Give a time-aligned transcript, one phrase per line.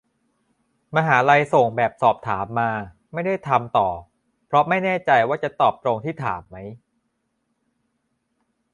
[0.95, 2.69] มหาลัยส่งแบบสอบถามมา
[3.13, 3.89] ไม่ได้ทำต่อ
[4.47, 6.57] เพราะไม่แน่ใจว่าจะตอบตรงที่ถามไหม